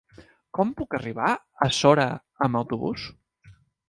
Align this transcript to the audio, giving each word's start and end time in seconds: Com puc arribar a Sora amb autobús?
Com 0.57 0.69
puc 0.77 0.95
arribar 0.99 1.27
a 1.65 1.67
Sora 1.81 2.07
amb 2.47 2.61
autobús? 2.61 3.05